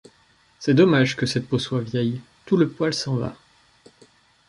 [0.57, 3.35] C’est dommage que cette peau soit vieille; tout le poil s’en va.